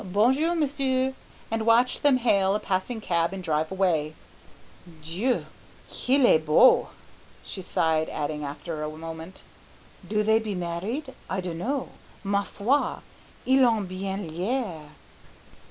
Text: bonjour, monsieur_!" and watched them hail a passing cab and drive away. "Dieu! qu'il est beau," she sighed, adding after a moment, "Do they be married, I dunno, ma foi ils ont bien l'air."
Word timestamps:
bonjour, 0.03 0.55
monsieur_!" 0.55 1.13
and 1.51 1.63
watched 1.63 2.01
them 2.01 2.17
hail 2.17 2.55
a 2.55 2.59
passing 2.59 2.99
cab 2.99 3.31
and 3.33 3.43
drive 3.43 3.71
away. 3.71 4.15
"Dieu! 5.03 5.45
qu'il 5.89 6.25
est 6.25 6.43
beau," 6.43 6.89
she 7.43 7.61
sighed, 7.61 8.09
adding 8.09 8.43
after 8.43 8.81
a 8.81 8.89
moment, 8.89 9.43
"Do 10.09 10.23
they 10.23 10.39
be 10.39 10.55
married, 10.55 11.13
I 11.29 11.39
dunno, 11.39 11.89
ma 12.23 12.41
foi 12.41 13.01
ils 13.45 13.61
ont 13.61 13.87
bien 13.87 14.27
l'air." 14.27 14.89